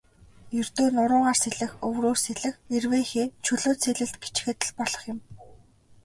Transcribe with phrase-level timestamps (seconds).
[0.59, 5.19] Ердөө нуруугаар сэлэх, өврөөр сэлэх, эрвээхэй, чөлөөт сэлэлт гэчихэд л болох юм.